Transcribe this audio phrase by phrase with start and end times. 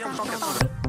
[0.00, 0.79] 要个上。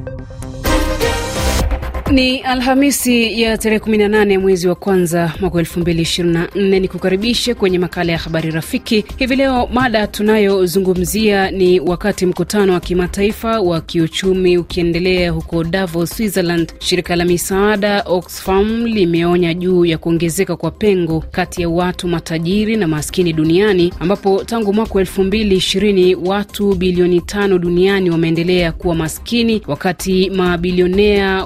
[2.11, 6.79] Ni Alhamisi ya tarehe 18 mwezi wa kwanza mwaka 2024.
[6.79, 9.05] Ni kukaribishe kwenye makala ya habari rafiki.
[9.17, 16.73] Hivi leo mada tunayozungumzia ni wakati mkutano wa kimataifa wa kiuchumi ukiendelea huko Davos, Switzerland,
[16.79, 22.87] shirika la misaada Oxfam limeonya juu ya kuongezeka kwa pengo kati ya watu matajiri na
[22.87, 31.45] maskini duniani, ambapo tangu mwaka 2020 watu bilioni tano duniani wameendelea kuwa maskini wakati mabilionea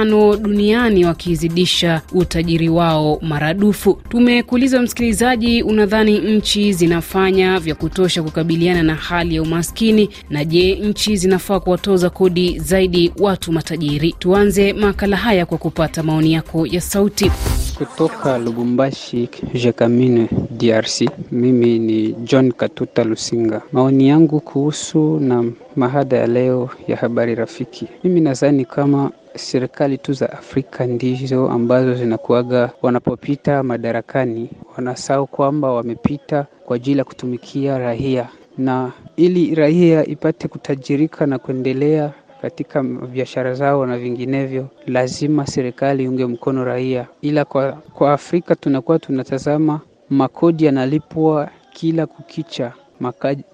[0.00, 3.94] watano duniani wakizidisha utajiri wao maradufu.
[4.08, 10.10] Tumekuuliza msikilizaji, unadhani nchi zinafanya vya kutosha kukabiliana na hali ya umaskini?
[10.30, 14.12] Na je, nchi zinafaa kuwatoza kodi zaidi watu matajiri?
[14.18, 17.30] Tuanze makala haya kwa kupata maoni yako ya sauti.
[17.78, 21.10] Kutoka Lubumbashi, Jekamine, DRC.
[21.32, 23.62] Mimi ni John Katuta Lusinga.
[23.72, 25.44] Maoni yangu kuhusu na
[25.76, 31.94] mahada ya leo ya habari rafiki, mimi nadhani kama serikali tu za Afrika ndizo ambazo
[31.94, 34.50] zinakuaga wanapopita madarakani.
[34.76, 38.28] Wanasahau kwamba wamepita kwa ajili ya kutumikia raia,
[38.58, 46.26] na ili raia ipate kutajirika na kuendelea katika biashara zao na vinginevyo, lazima serikali iunge
[46.26, 47.06] mkono raia.
[47.22, 52.72] Ila kwa, kwa Afrika tunakuwa tunatazama makodi yanalipwa kila kukicha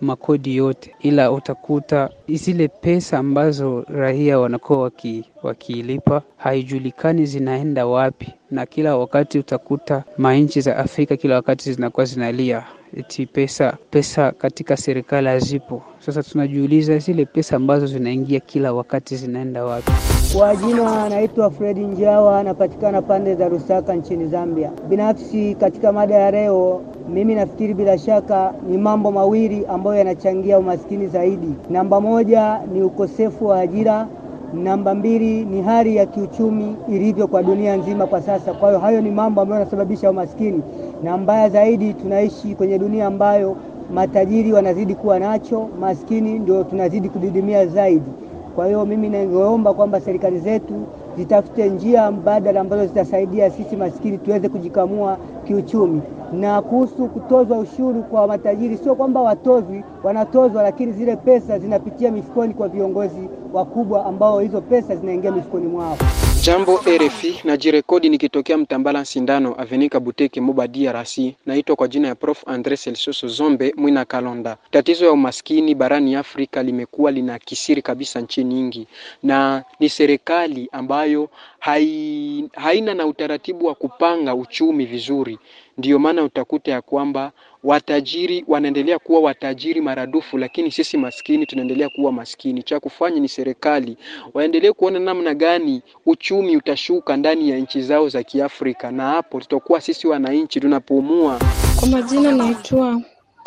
[0.00, 8.66] makodi yote, ila utakuta zile pesa ambazo raia wanakuwa waki, wakiilipa haijulikani zinaenda wapi, na
[8.66, 12.64] kila wakati utakuta manchi za Afrika kila wakati zinakuwa zinalia
[12.96, 15.82] eti pesa pesa katika serikali hazipo.
[15.98, 19.92] Sasa tunajiuliza zile pesa ambazo zinaingia kila wakati zinaenda wapi?
[20.36, 24.72] Kwa jina anaitwa Fredi Njawa, anapatikana pande za Lusaka nchini Zambia.
[24.88, 31.06] Binafsi katika mada ya leo, mimi nafikiri bila shaka ni mambo mawili ambayo yanachangia umaskini
[31.06, 31.48] zaidi.
[31.70, 34.06] Namba moja ni ukosefu wa ajira,
[34.54, 38.52] namba mbili ni hali ya kiuchumi ilivyo kwa dunia nzima kwa sasa.
[38.54, 40.62] Kwa hiyo hayo ni mambo ambayo yanasababisha umaskini,
[41.02, 43.56] na mbaya zaidi, tunaishi kwenye dunia ambayo
[43.94, 48.10] matajiri wanazidi kuwa nacho, maskini ndio tunazidi kudidimia zaidi.
[48.56, 50.74] Kwa hiyo mimi ningeomba kwamba serikali zetu
[51.16, 56.02] zitafute njia mbadala ambazo zitasaidia sisi maskini tuweze kujikamua kiuchumi.
[56.32, 62.54] Na kuhusu kutozwa ushuru kwa matajiri, sio kwamba watozwi, wanatozwa, lakini zile pesa zinapitia mifukoni
[62.54, 65.96] kwa viongozi wakubwa ambao hizo pesa zinaingia mifukoni mwao.
[66.42, 71.18] Jambo RFI, najirekodi nikitokea Mtambala Sindano Avenika Buteke Moba DRC.
[71.46, 74.56] Naitwa kwa jina ya Prof Andre Celsoso Zombe Mwina Kalonda.
[74.70, 78.86] Tatizo ya umaskini barani Afrika limekuwa lina kisiri kabisa nchi nyingi,
[79.22, 85.38] na ni serikali ambayo hai, haina na utaratibu wa kupanga uchumi vizuri.
[85.78, 87.32] Ndiyo maana utakuta ya kwamba
[87.66, 92.62] watajiri wanaendelea kuwa watajiri maradufu, lakini sisi maskini tunaendelea kuwa maskini.
[92.62, 93.96] Cha kufanya ni serikali
[94.34, 99.80] waendelee kuona namna gani uchumi utashuka ndani ya nchi zao za Kiafrika, na hapo tutakuwa
[99.80, 101.40] sisi wananchi tunapumua.
[101.80, 103.02] Kwa majina naitwa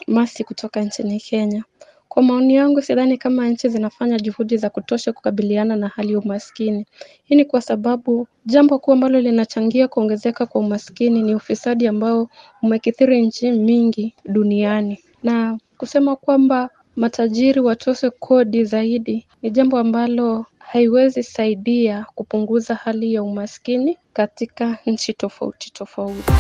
[0.08, 1.63] Masi kutoka nchini Kenya.
[2.09, 6.86] Kwa maoni yangu, sidhani kama nchi zinafanya juhudi za kutosha kukabiliana na hali ya umaskini.
[7.24, 12.30] Hii ni kwa sababu jambo kuu ambalo linachangia kuongezeka kwa umaskini ni ufisadi ambao
[12.64, 21.24] umekithiri nchi mingi duniani, na kusema kwamba matajiri watose kodi zaidi ni jambo ambalo haiwezi
[21.24, 26.31] saidia kupunguza hali ya umaskini katika nchi tofauti tofauti.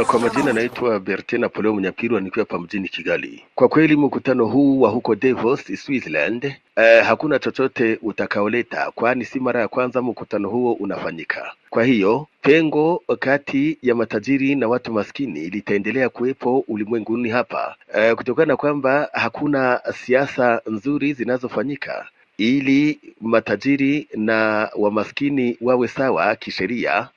[0.00, 3.44] Uh, kwa majina naitwa Bertin Napoleo Mnyapirwa nikiwa hapa mjini Kigali.
[3.54, 6.44] Kwa kweli mkutano huu wa huko Davos, Switzerland,
[6.76, 11.52] uh, hakuna chochote utakaoleta, kwani si mara ya kwanza mkutano huo unafanyika.
[11.70, 18.46] Kwa hiyo pengo kati ya matajiri na watu maskini litaendelea kuwepo ulimwenguni hapa, uh, kutokana
[18.46, 22.06] na kwamba hakuna siasa nzuri zinazofanyika
[22.38, 27.08] ili matajiri na wamaskini wawe sawa kisheria,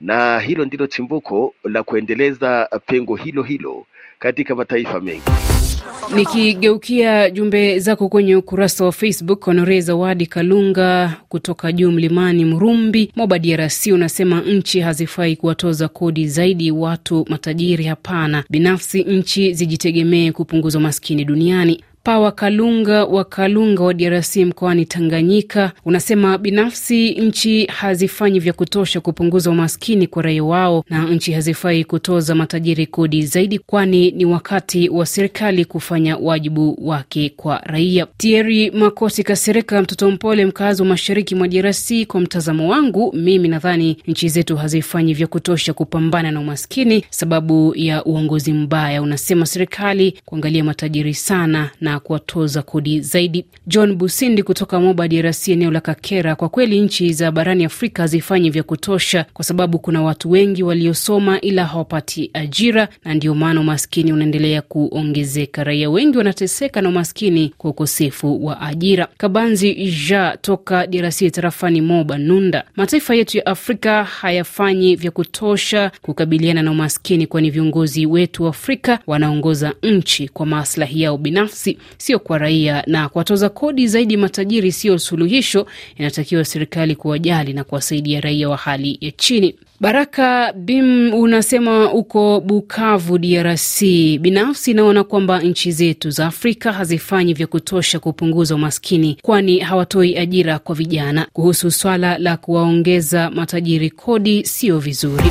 [0.00, 3.86] na hilo ndilo chimbuko la kuendeleza pengo hilo hilo
[4.18, 5.22] katika mataifa mengi.
[6.14, 13.38] Nikigeukia jumbe zako kwenye ukurasa wa Facebook, Honore Zawadi Kalunga kutoka juu mlimani Mrumbi, Moba
[13.38, 17.84] DRC, unasema nchi hazifai kuwatoza kodi zaidi watu matajiri.
[17.84, 21.84] Hapana, binafsi nchi zijitegemee kupunguza umaskini duniani.
[22.02, 29.50] Pawa Wakalunga wa Kalunga wa DRC mkoani Tanganyika unasema binafsi nchi hazifanyi vya kutosha kupunguza
[29.50, 35.06] umaskini kwa raia wao, na nchi hazifai kutoza matajiri kodi zaidi, kwani ni wakati wa
[35.06, 38.06] serikali kufanya wajibu wake kwa raia.
[38.16, 43.96] Tieri Makosi Kasereka, mtoto mpole, mkazi wa mashariki mwa DRC, kwa mtazamo wangu mimi nadhani
[44.06, 49.02] nchi zetu hazifanyi vya kutosha kupambana na umaskini sababu ya uongozi mbaya.
[49.02, 53.44] Unasema serikali kuangalia matajiri sana na na kuwatoza kodi zaidi.
[53.66, 56.34] John Busindi kutoka Moba, DRC, eneo la Kakera.
[56.36, 61.40] Kwa kweli nchi za barani Afrika hazifanyi vya kutosha, kwa sababu kuna watu wengi waliosoma
[61.40, 65.64] ila hawapati ajira, na ndio maana umaskini unaendelea kuongezeka.
[65.64, 69.08] Raia wengi wanateseka na umaskini kwa ukosefu wa ajira.
[69.18, 72.64] Kabanzi Ja toka DRC, tarafani Moba Nunda.
[72.76, 78.98] Mataifa yetu ya Afrika hayafanyi vya kutosha kukabiliana na umaskini, kwani viongozi wetu wa Afrika
[79.06, 84.98] wanaongoza nchi kwa maslahi yao binafsi, sio kwa raia, na kuwatoza kodi zaidi matajiri sio
[84.98, 85.66] suluhisho.
[85.98, 89.54] Inatakiwa serikali kuwajali na kuwasaidia raia wa hali ya chini.
[89.80, 93.82] Baraka Bim unasema uko Bukavu, DRC.
[94.20, 100.58] Binafsi naona kwamba nchi zetu za Afrika hazifanyi vya kutosha kupunguza umaskini, kwani hawatoi ajira
[100.58, 101.26] kwa vijana.
[101.32, 105.24] Kuhusu swala la kuwaongeza matajiri kodi, sio vizuri.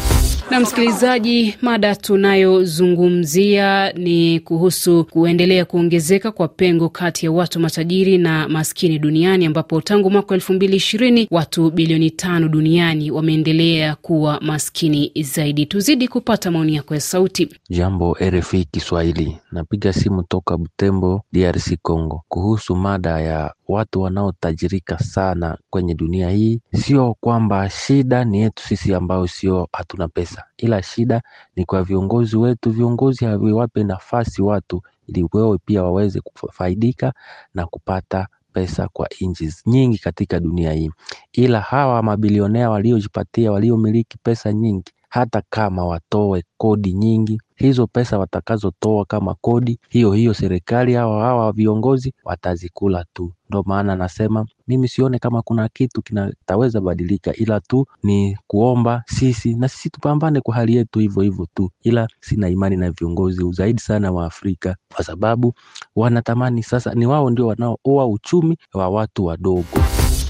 [0.51, 8.47] Na msikilizaji, mada tunayozungumzia ni kuhusu kuendelea kuongezeka kwa pengo kati ya watu matajiri na
[8.49, 15.11] maskini duniani, ambapo tangu mwaka elfu mbili ishirini watu bilioni tano duniani wameendelea kuwa maskini
[15.21, 15.65] zaidi.
[15.65, 17.49] Tuzidi kupata maoni yako ya sauti.
[17.69, 25.57] Jambo RFI Kiswahili, napiga simu toka Butembo, DRC Congo, kuhusu mada ya watu wanaotajirika sana
[25.69, 26.61] kwenye dunia hii.
[26.73, 31.21] Sio kwamba shida ni yetu sisi ambao sio hatuna pesa, ila shida
[31.55, 32.71] ni kwa viongozi wetu.
[32.71, 37.13] Viongozi haviwape nafasi watu ili wao pia waweze kufaidika
[37.53, 40.91] na kupata pesa kwa nchi nyingi katika dunia hii,
[41.33, 49.05] ila hawa mabilionea waliojipatia, waliomiliki pesa nyingi hata kama watoe kodi nyingi, hizo pesa watakazotoa
[49.05, 53.33] kama kodi hiyo hiyo, serikali hawa hawa viongozi watazikula tu.
[53.49, 59.53] Ndo maana nasema mimi sione kama kuna kitu kinataweza badilika, ila tu ni kuomba sisi
[59.53, 63.81] na sisi tupambane kwa hali yetu hivyo hivyo tu, ila sina imani na viongozi zaidi
[63.81, 65.53] sana wa Afrika kwa sababu
[65.95, 69.65] wanatamani sasa, ni wao ndio wanaooa uchumi wa watu wadogo.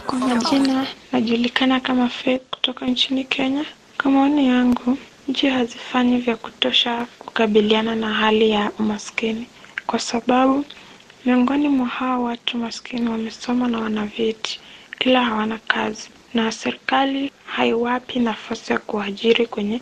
[0.07, 3.65] Kwa majina najulikana kama Faith kutoka nchini Kenya.
[4.01, 4.97] Kwa maoni yangu,
[5.29, 9.47] nchi hazifanyi vya kutosha kukabiliana na hali ya umaskini,
[9.87, 10.65] kwa sababu
[11.25, 14.59] miongoni mwa hawa watu maskini wamesoma na wana vyeti,
[14.99, 19.81] ila hawana kazi, na serikali haiwapi nafasi ya kuajiri kwenye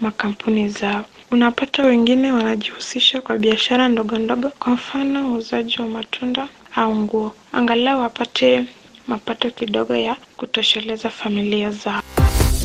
[0.00, 1.04] makampuni zao.
[1.30, 8.00] Unapata wengine wanajihusisha kwa biashara ndogo ndogo, kwa mfano uuzaji wa matunda au nguo, angalau
[8.00, 8.64] wapate
[9.06, 12.02] mapato kidogo ya kutosheleza familia zao.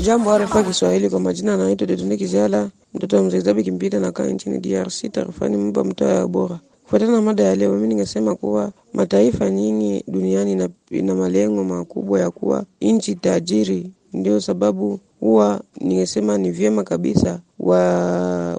[0.02, 4.60] Jambo RFI Kiswahili, kwa majina anaitwa Detone Kiziala, mtoto wa mzee Zabi Kimpita, nakaa nchini
[4.60, 6.60] DRC, tarafani Mba, mtaa ya Bora.
[6.84, 12.20] Kufuatana na mada ya leo, mimi ningesema kuwa mataifa nyingi duniani ina, ina malengo makubwa
[12.20, 13.92] ya kuwa nchi tajiri.
[14.14, 17.80] Ndio sababu huwa ningesema ni vyema kabisa wa,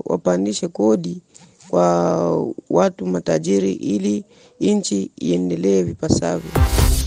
[0.04, 1.22] wapandishe kodi
[1.69, 4.25] kwa watu matajiri ili
[4.60, 6.50] nchi iendelee vipasavyo.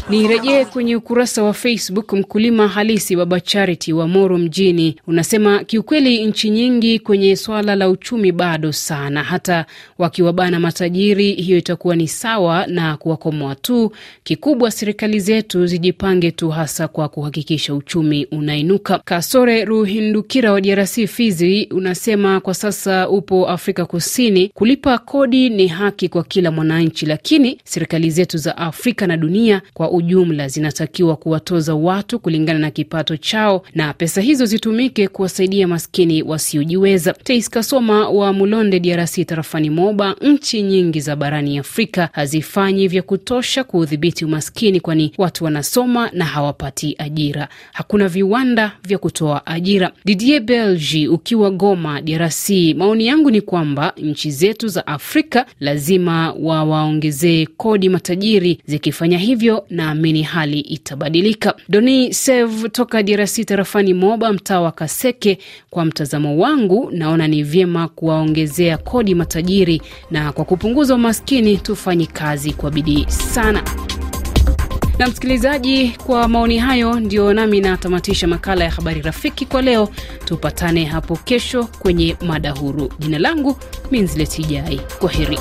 [0.10, 2.14] Nirejee kwenye ukurasa wa Facebook.
[2.14, 8.32] Mkulima halisi Baba Charity wa Moro mjini unasema kiukweli, nchi nyingi kwenye swala la uchumi
[8.32, 9.66] bado sana, hata
[9.98, 13.92] wakiwabana matajiri, hiyo itakuwa ni sawa na kuwakomoa tu.
[14.24, 19.00] Kikubwa serikali zetu zijipange tu, hasa kwa kuhakikisha uchumi unainuka.
[19.06, 26.10] Kasore Ruhindukira wa DRC Fizi unasema kwa sasa upo Afrika Kusini, kulipa kodi ni haki
[26.10, 32.20] kwa kila mwananchi, lakini serikali zetu za Afrika na dunia kwa ujumla zinatakiwa kuwatoza watu
[32.20, 37.14] kulingana na kipato chao na pesa hizo zitumike kuwasaidia maskini wasiojiweza.
[37.14, 43.64] Tais Kasoma wa Mulonde, DRC, tarafani Moba, nchi nyingi za barani Afrika hazifanyi vya kutosha
[43.64, 47.48] kuudhibiti umaskini, kwani watu wanasoma na hawapati ajira.
[47.74, 49.92] Hakuna viwanda vya kutoa ajira.
[50.06, 57.46] Didier Belgi ukiwa Goma, DRC, maoni yangu ni kwamba nchi zetu za Afrika lazima wawaongezee
[57.46, 58.60] kodi matajiri.
[58.66, 61.54] Zikifanya hivyo naamini hali itabadilika.
[61.70, 65.38] Doni Sev toka DRC tarafani Moba, mtaa wa Kaseke.
[65.70, 72.54] Kwa mtazamo wangu, naona ni vyema kuwaongezea kodi matajiri, na kwa kupunguza umaskini tufanye kazi
[72.54, 73.64] kwa bidii sana.
[75.00, 79.90] Na msikilizaji, kwa maoni hayo ndio nami natamatisha makala ya habari rafiki kwa leo.
[80.26, 82.94] Tupatane hapo kesho kwenye mada huru.
[83.00, 83.58] Jina langu
[83.92, 85.40] Minzletijai, kwa heri.